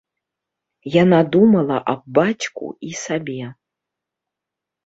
[1.01, 3.39] Яна думала аб бацьку і сабе.